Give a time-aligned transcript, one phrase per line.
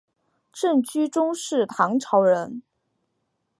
[0.51, 2.63] 郑居中是唐朝人。